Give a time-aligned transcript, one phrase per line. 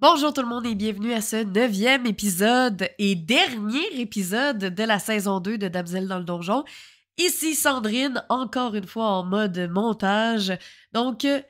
[0.00, 4.98] Bonjour tout le monde et bienvenue à ce neuvième épisode et dernier épisode de la
[4.98, 6.64] saison 2 de Damsel dans le donjon.
[7.18, 10.54] Ici Sandrine, encore une fois en mode montage.
[10.94, 11.42] Donc, euh,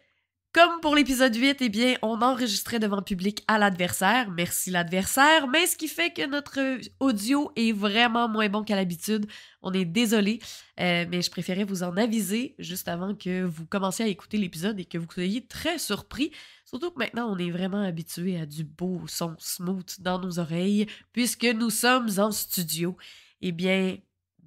[0.53, 4.33] comme pour l'épisode 8, eh bien, on enregistrait devant public à l'adversaire.
[4.33, 5.47] Merci l'adversaire.
[5.47, 6.59] Mais ce qui fait que notre
[6.99, 9.27] audio est vraiment moins bon qu'à l'habitude.
[9.63, 10.41] On est désolé,
[10.81, 14.81] euh, mais je préférais vous en aviser juste avant que vous commenciez à écouter l'épisode
[14.81, 16.33] et que vous soyez très surpris.
[16.65, 20.87] Surtout que maintenant, on est vraiment habitué à du beau son smooth dans nos oreilles
[21.13, 22.97] puisque nous sommes en studio.
[23.41, 23.99] Eh bien,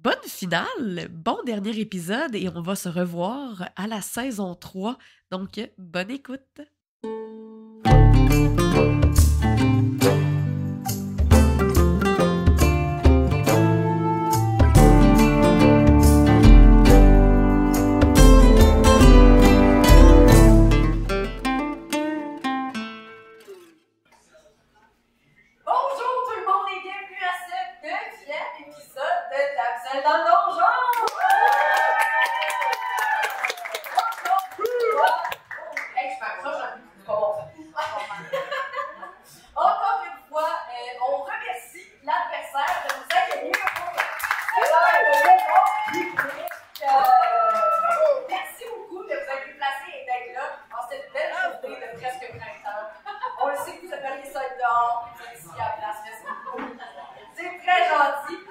[0.04, 4.98] bonne finale, bon dernier épisode et on va se revoir à la saison 3.
[5.30, 6.60] Donc, bonne écoute.
[57.34, 58.43] C'est très gentil.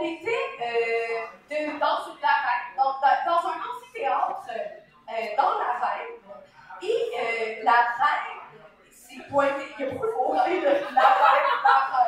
[0.00, 0.30] on était
[0.62, 2.32] euh, dans, la,
[2.76, 6.16] dans, dans, un amphithéâtre euh, dans la reine.
[6.82, 8.40] Et euh, la reine
[8.90, 11.02] s'est pointée, il y a la reine, la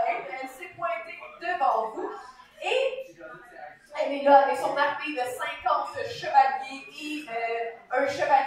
[0.09, 2.11] elle s'est pointée devant vous.
[2.63, 3.15] Et
[4.01, 8.42] elle est là avec son armée de 50 chevaliers et euh, un chevalier.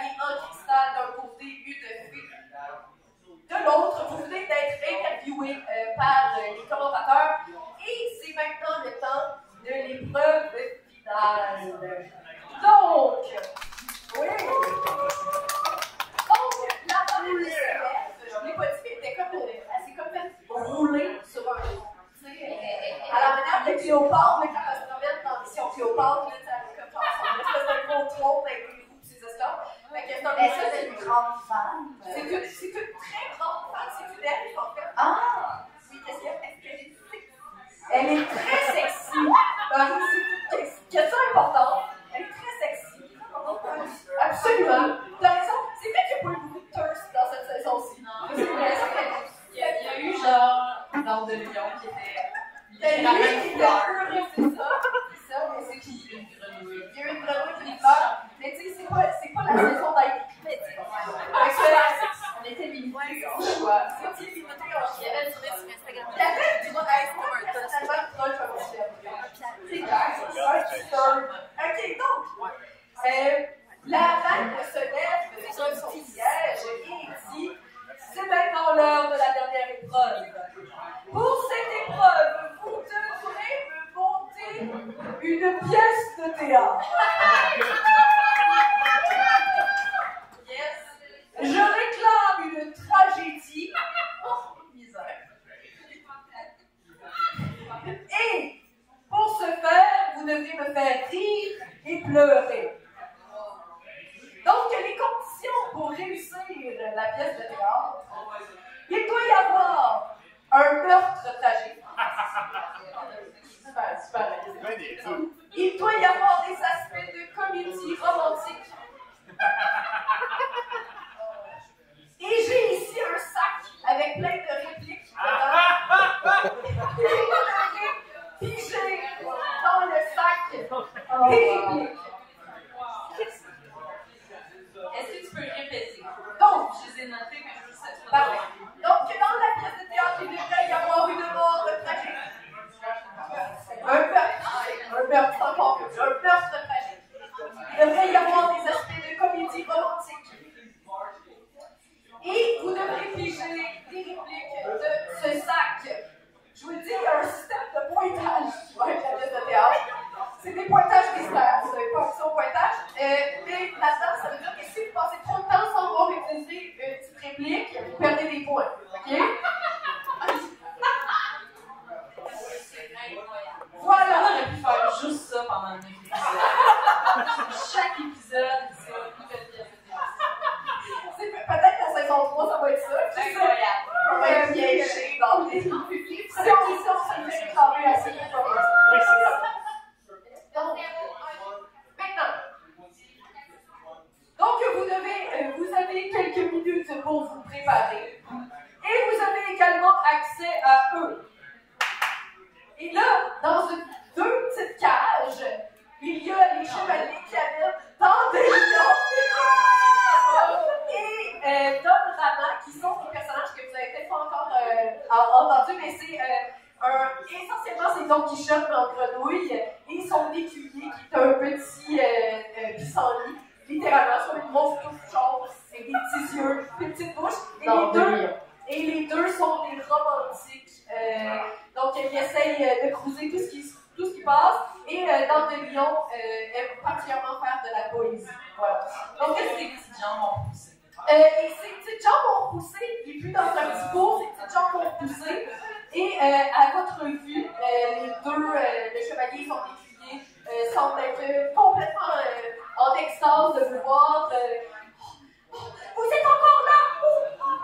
[253.26, 254.30] de pouvoir.
[254.32, 254.36] Euh,
[254.70, 255.06] oh,
[255.52, 256.80] oh, oh, oh, vous êtes encore là!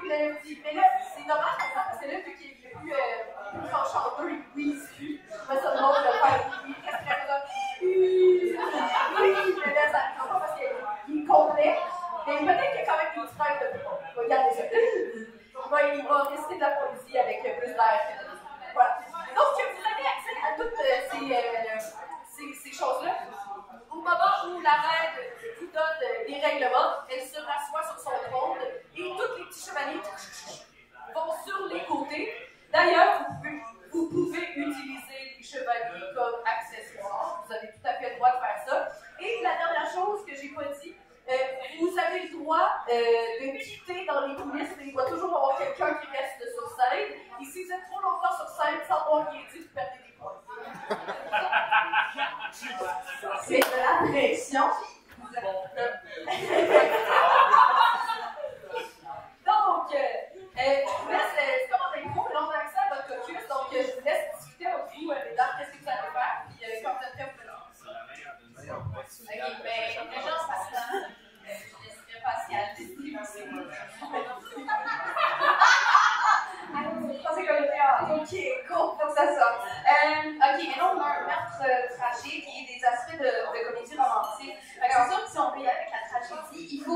[0.09, 0.83] Mais là,
[1.15, 4.42] c'est dommage parce que là, vu qu'il plus, euh,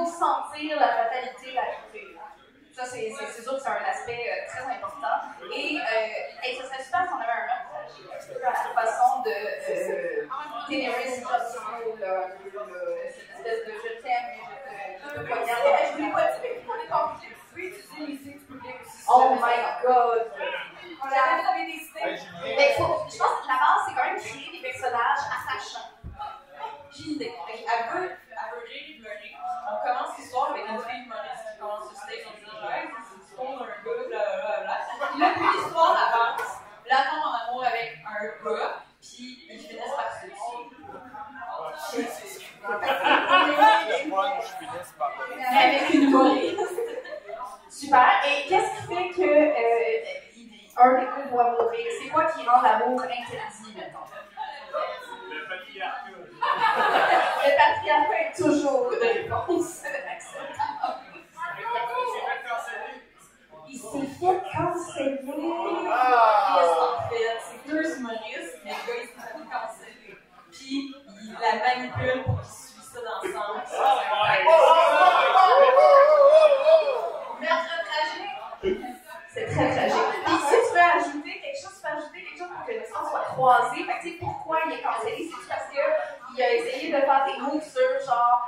[0.04, 2.20] sentir la fatalité, la courir.
[2.76, 5.32] Ça, c'est sûr que c'est un aspect euh, très important.
[5.56, 6.25] Et euh,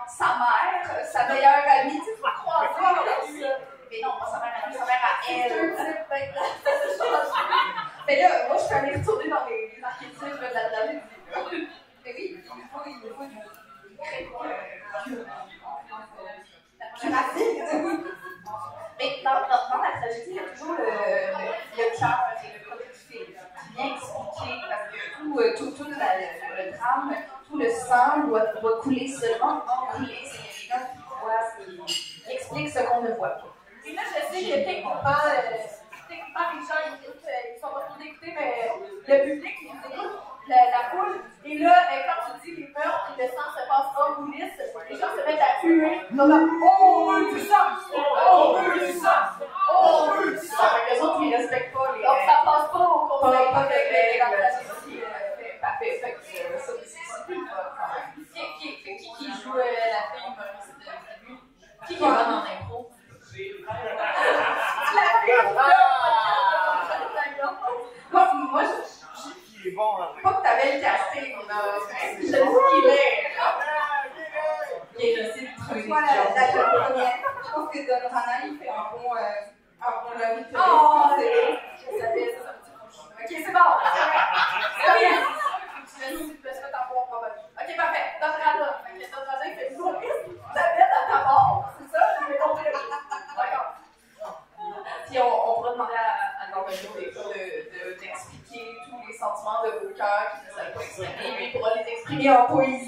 [0.07, 2.11] sa mère, sa meilleure amie, tu.
[3.91, 5.49] Mais non, pas sa mère à lui, sa mère à elle.
[8.07, 9.45] Mais là, moi, je suis allée retourner dans
[29.29, 30.28] seulement en anglais.
[102.19, 102.88] 定要亏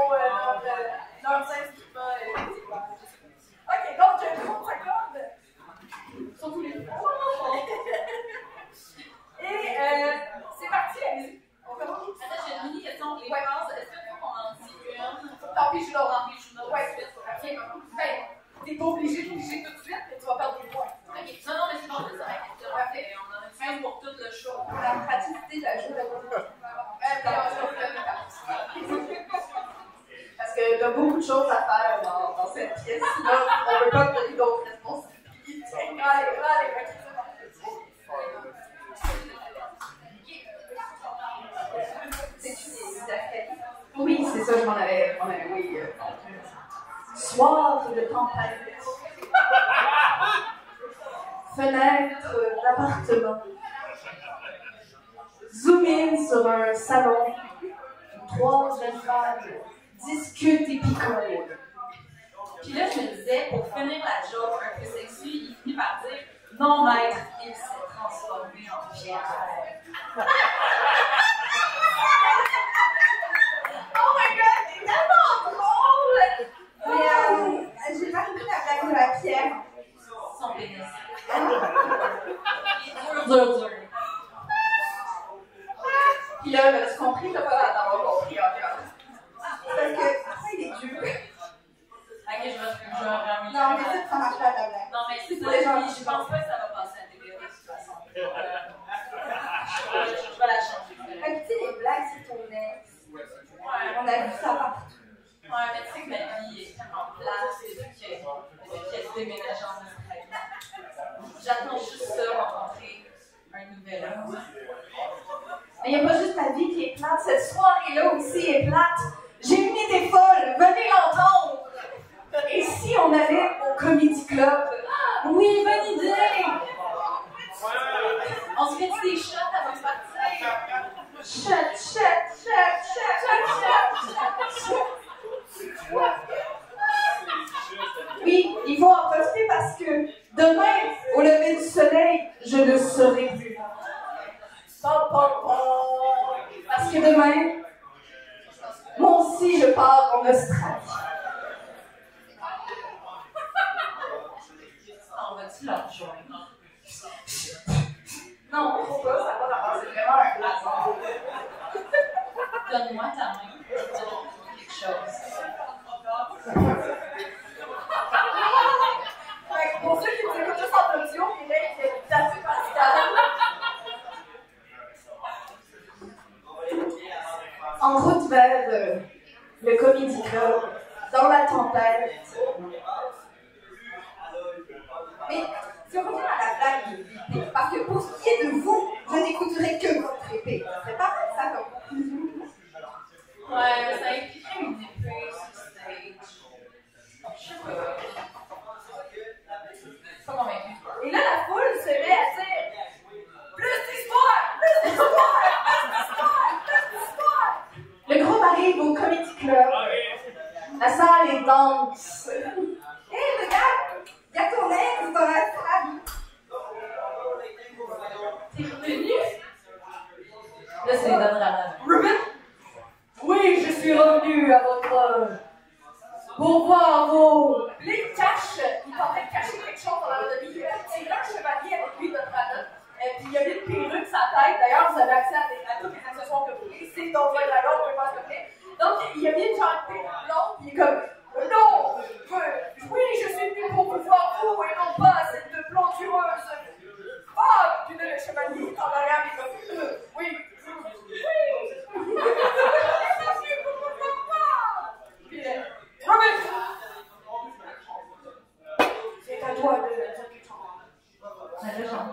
[83.31, 83.70] look,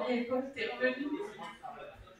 [0.08, 1.06] bien pas que t'es revenu.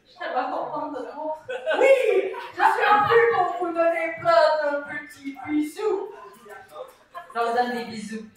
[0.07, 1.39] Je tellement contente de moi.
[1.79, 2.33] Oui!
[2.53, 6.09] Je suis revenue pour vous donner plein de petits bisous.
[7.35, 8.28] Je leur donne des bisous.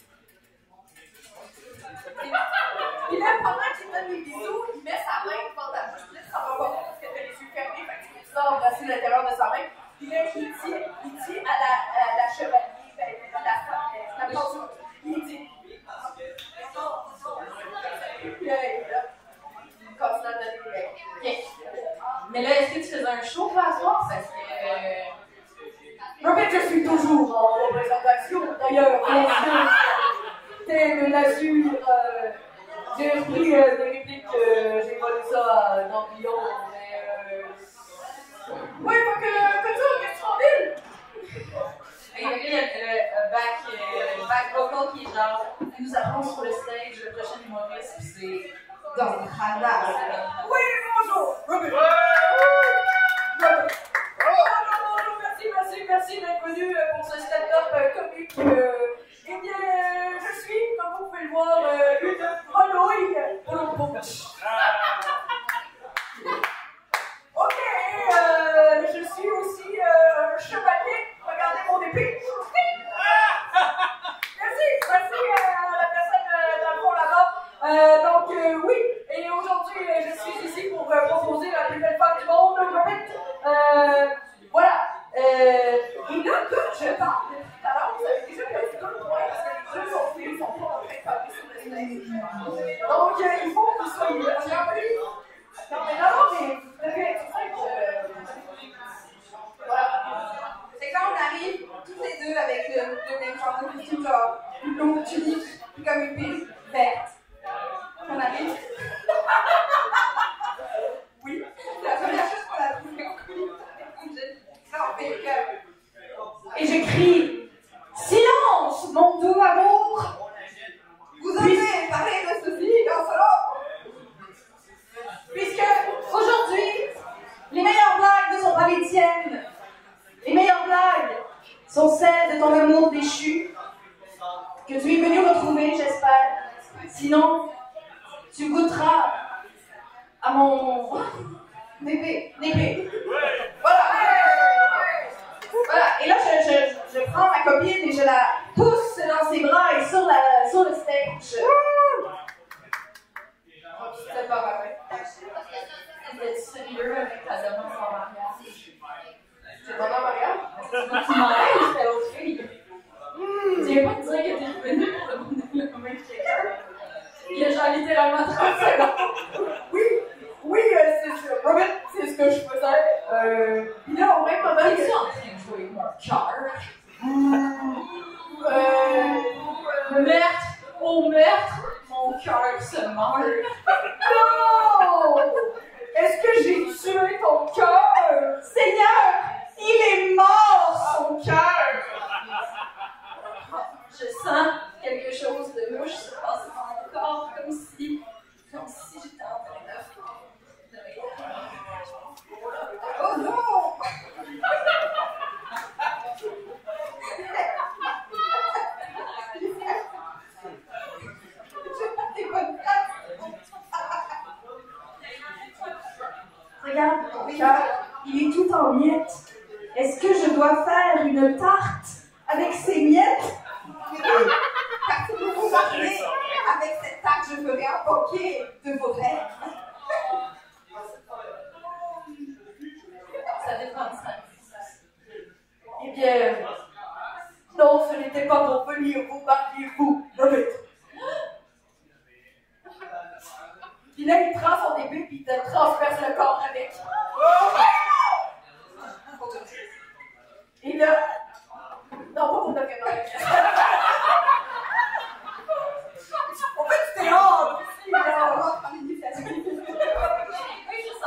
[78.63, 78.75] oui,
[79.11, 82.57] et aujourd'hui, euh, je suis ici pour euh, proposer la plus belle femme du monde,
[82.71, 83.13] Muppet.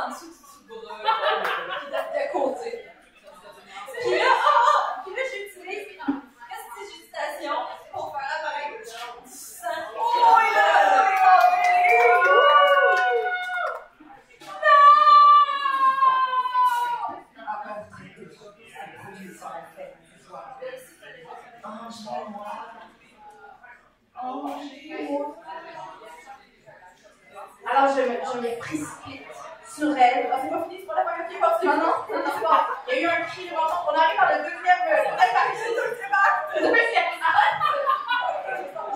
[0.05, 2.85] En dessous du tout bras, qui date de côté.
[4.01, 7.55] Puis là, ah, ah, puis là, j'utilise une prestidigitation
[7.91, 8.77] pour faire apparaître
[9.23, 9.71] du sang.
[9.97, 11.85] Oh, il a
[27.69, 29.23] Alors je me, je me précipite
[29.67, 30.29] sur elle.
[30.31, 31.65] Ah, c'est pas fini, c'est pas la première qui est partie.
[31.65, 32.57] Non, non, non, non, non.
[32.87, 33.89] Il y a eu un cri de mort.
[33.91, 34.83] On arrive dans le deuxième.
[34.87, 36.55] euh, On arrive dans le deuxième acte.
[36.55, 37.63] Le deuxième acte.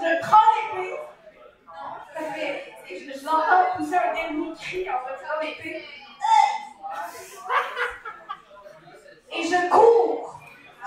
[0.01, 0.99] Je prends l'épée.
[2.13, 2.73] Ça fait.
[2.89, 5.85] et Je, je l'entends pousser un dernier cri en retirant l'épée.
[9.31, 10.39] Et je cours.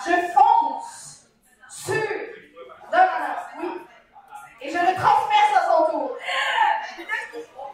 [0.06, 1.26] Je fonce
[1.68, 1.94] sur.
[2.92, 3.82] Non, non, non, oui.
[4.60, 6.16] Et je le transperce à son tour.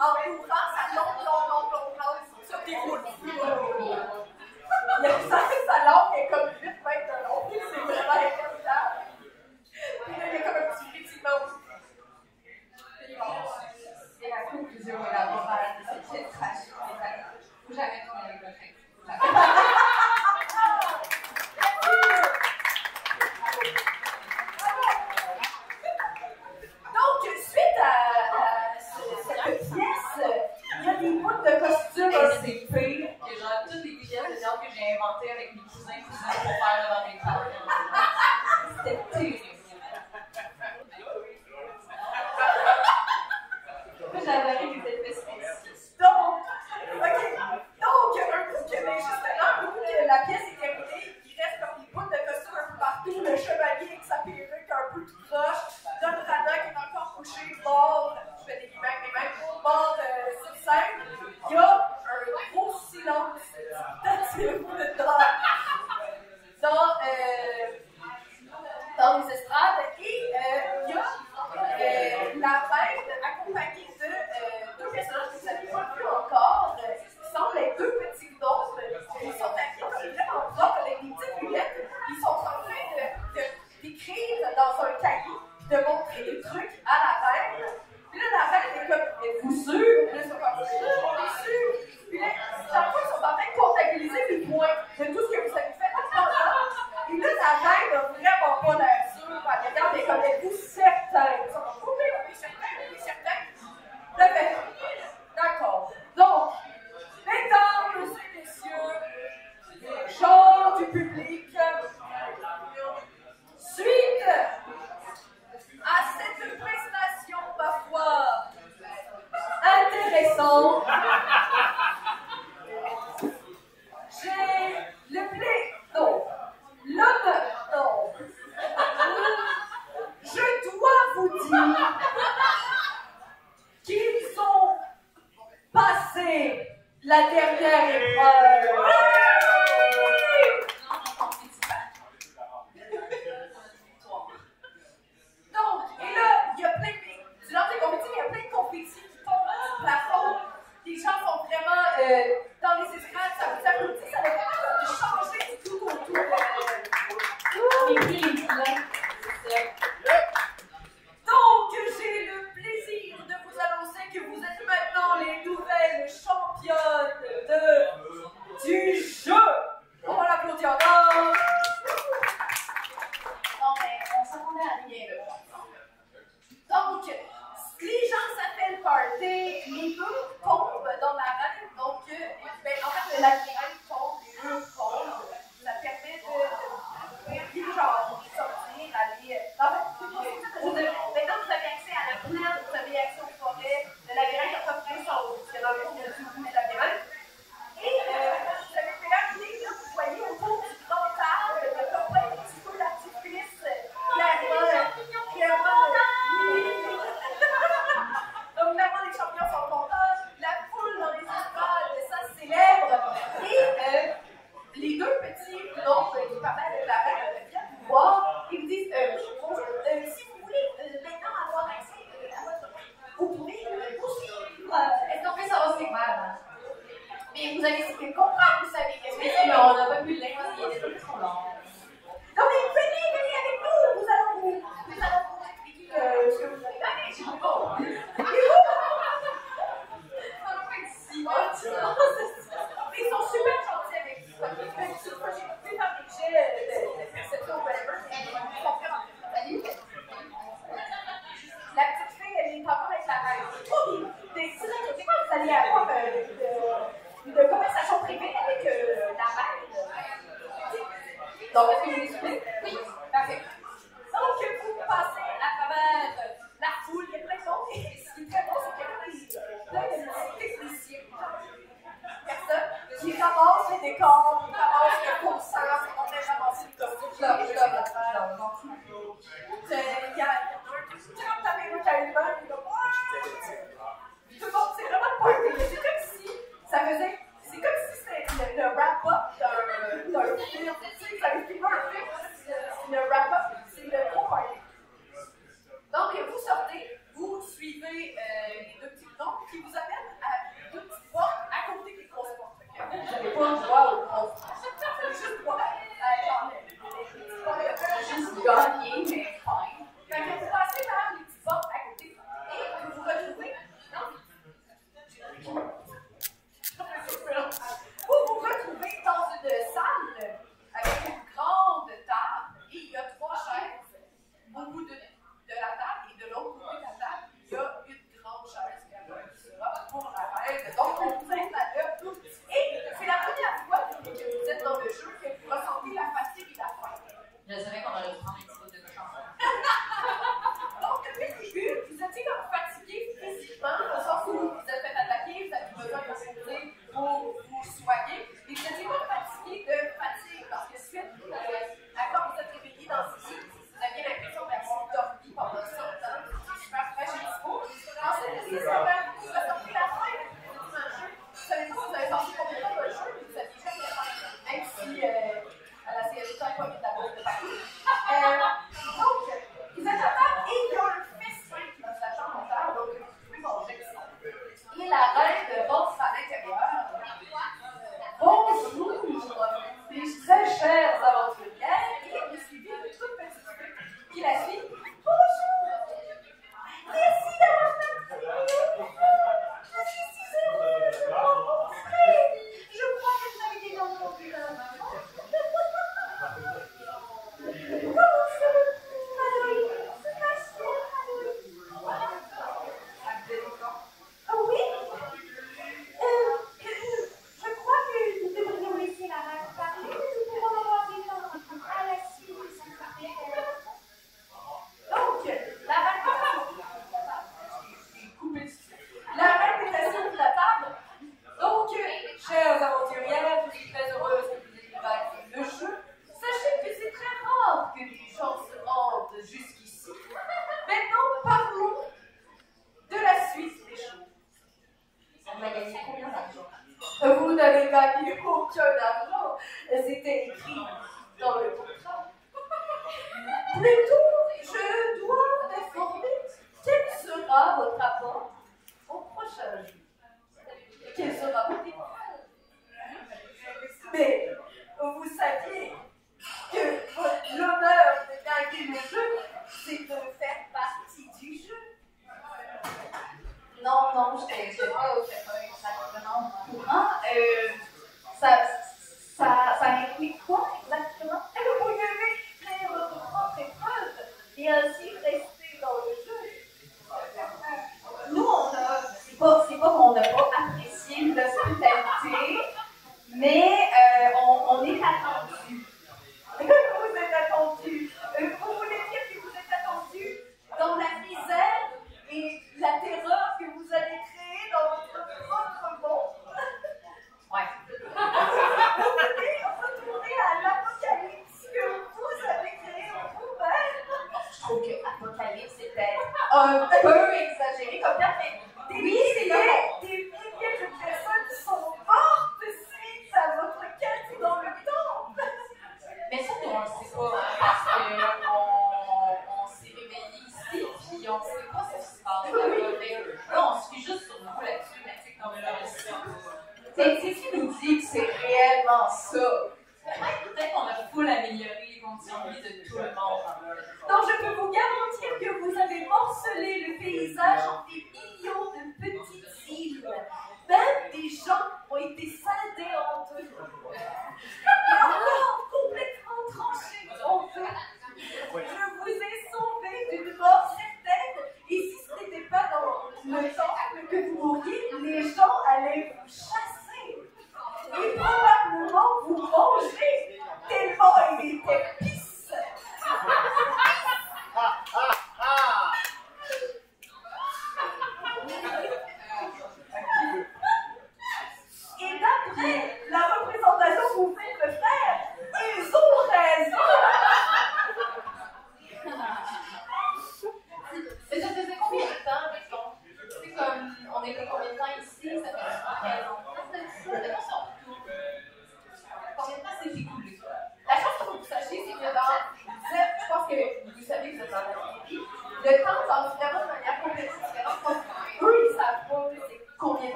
[0.00, 2.98] En ouvrant sa longue, longue, longue, longue langue sur tes roues.
[3.22, 7.40] Il a ça, sa langue est comme 8 mètres de long.
[7.52, 8.98] C'est vraiment incroyable.
[10.04, 11.58] Puis là, il y a comme un petit frétillement aussi.
[14.22, 16.74] Et la conclusion est la morale de cette pièce tragique.
[17.68, 18.74] Faut jamais tourner avec le fait.
[26.02, 27.84] Donc, suite à,
[28.36, 30.30] à ce- cette pièce,
[30.80, 32.10] il y a des bouts de costumes.
[32.10, 34.40] Et c'est pire que genre toutes les pièces de
[35.04, 36.02] avec mes cousins
[36.42, 36.81] pour faire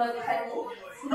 [0.00, 0.54] pour notre famille,
[0.98, 1.10] s'il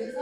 [0.00, 0.14] There's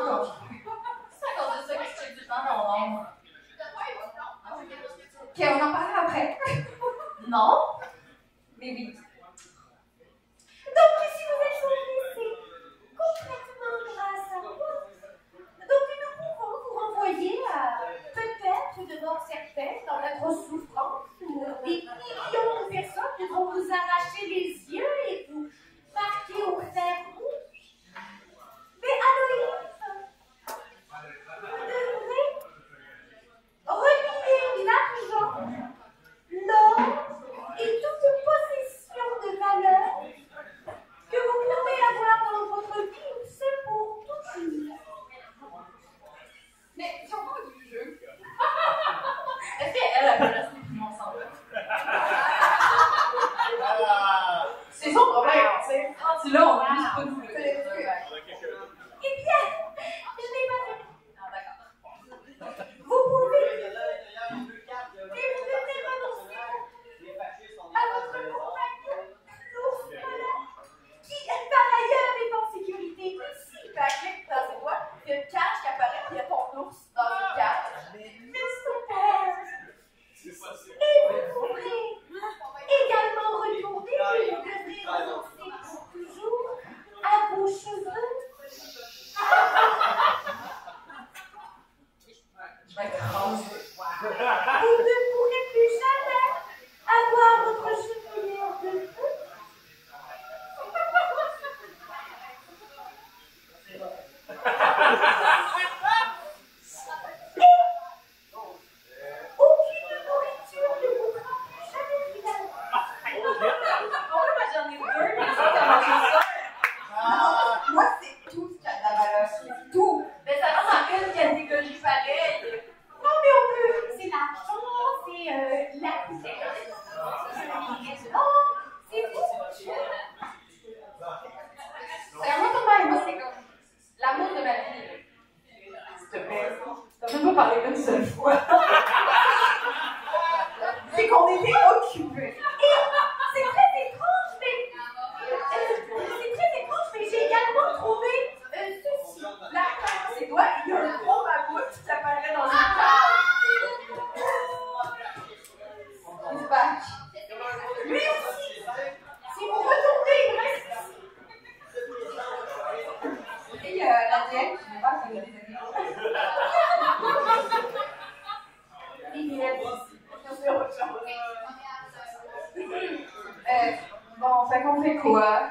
[174.50, 175.50] Fait qu'on fait quoi?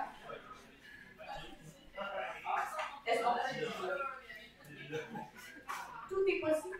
[3.06, 3.34] Est-ce qu'on
[6.10, 6.78] Tout est possible.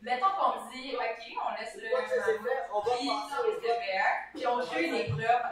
[0.00, 1.88] Mettons qu'on dit, OK, on laisse le.
[2.74, 2.80] On
[4.34, 5.42] puis on joue une épreuve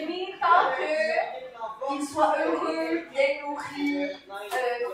[0.00, 4.91] que tant qu'ils soient heureux, bien nourris, euh,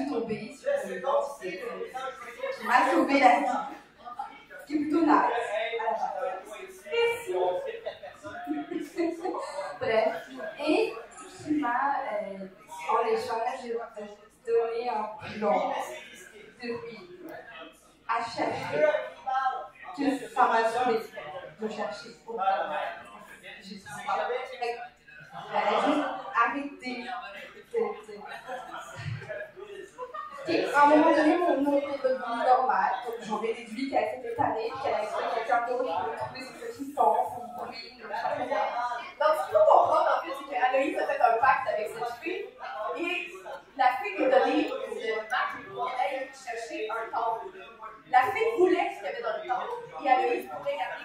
[0.00, 3.46] ensuite obéit sur le qui sauvé la vie.
[4.60, 5.14] Ce qui est plutôt nice.
[9.80, 10.14] Bref.
[10.66, 10.94] Et
[11.44, 12.46] qui m'a, euh,
[12.90, 13.62] en échange,
[14.46, 15.72] donné un plan
[16.62, 16.98] de lui
[18.08, 18.84] à chercher.
[19.96, 20.98] Que ça m'a sauvé
[21.60, 22.40] de chercher pour
[23.62, 23.82] Jésus.
[27.70, 28.20] Cette
[30.48, 34.20] à un moment donné, mon nom est devenu normal, donc j'en ai déduit qu'elle s'est
[34.22, 38.08] préparée, qu'elle a trouvé quelqu'un d'autre pour trouver ses résistances, son problème, etc.
[39.20, 42.14] Donc, ce qu'on faut comprendre, en fait, c'est qu'Anaïs a fait un pacte avec cette
[42.22, 42.46] fille,
[42.96, 43.30] et
[43.76, 47.46] la fille lui donnait une marque pour qu'elle chercher un temple.
[48.10, 49.72] La fille voulait ce qu'il y avait dans le temple,
[50.02, 51.04] et Aloïse pouvait garder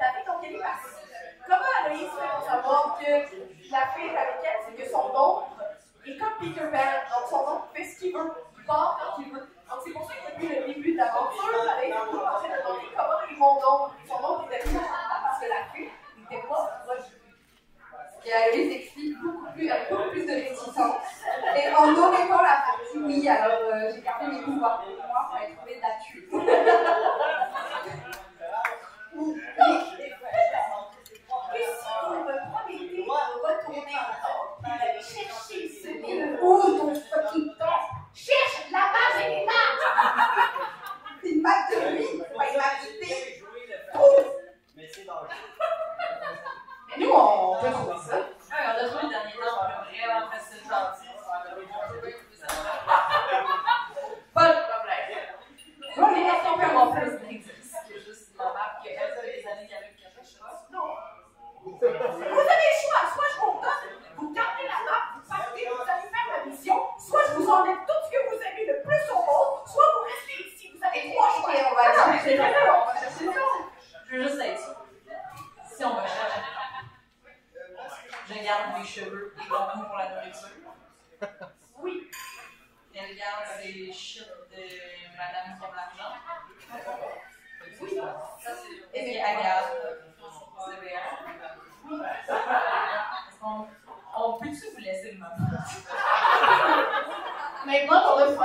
[97.71, 98.37] They look always